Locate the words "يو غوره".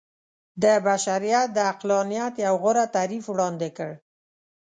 2.45-2.85